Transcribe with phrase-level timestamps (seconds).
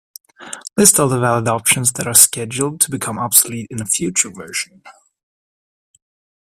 [0.77, 4.81] List all the valid options that are scheduled to become obsolete in a future version.